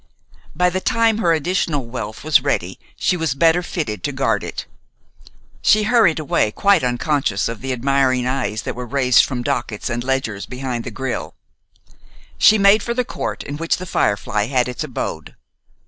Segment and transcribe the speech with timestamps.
[0.55, 4.65] By the time her additional wealth was ready she was better fitted to guard it.
[5.61, 10.03] She hurried away quite unconscious of the admiring eyes that were raised from dockets and
[10.03, 11.35] ledgers behind the grille.
[12.39, 15.35] She made for the court in which "The Firefly" had its abode.